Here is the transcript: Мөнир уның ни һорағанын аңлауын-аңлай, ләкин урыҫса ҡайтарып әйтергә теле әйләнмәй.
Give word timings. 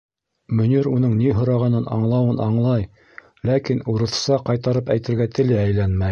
Мөнир 0.59 0.87
уның 0.91 1.11
ни 1.17 1.27
һорағанын 1.39 1.83
аңлауын-аңлай, 1.97 2.87
ләкин 3.49 3.83
урыҫса 3.95 4.39
ҡайтарып 4.47 4.89
әйтергә 4.95 5.29
теле 5.39 5.61
әйләнмәй. 5.65 5.99